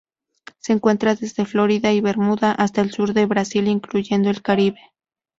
Se 0.57 0.73
encuentra 0.73 1.13
desde 1.13 1.45
Florida 1.45 1.91
y 1.93 2.01
Bermuda 2.01 2.53
hasta 2.53 2.81
el 2.81 2.89
sur 2.89 3.13
del 3.13 3.27
Brasil, 3.27 3.67
incluyendo 3.67 4.31
el 4.31 4.41
Caribe. 4.41 4.81